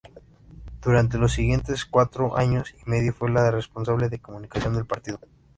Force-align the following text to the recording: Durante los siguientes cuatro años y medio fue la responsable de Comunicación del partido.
Durante 0.81 1.19
los 1.19 1.33
siguientes 1.33 1.85
cuatro 1.85 2.35
años 2.35 2.73
y 2.83 2.89
medio 2.89 3.13
fue 3.13 3.29
la 3.29 3.51
responsable 3.51 4.09
de 4.09 4.17
Comunicación 4.17 4.73
del 4.73 4.87
partido. 4.87 5.19